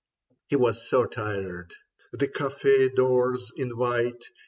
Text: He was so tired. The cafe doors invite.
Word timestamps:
He 0.47 0.55
was 0.55 0.89
so 0.89 1.05
tired. 1.05 1.75
The 2.13 2.27
cafe 2.27 2.89
doors 2.89 3.51
invite. 3.55 4.23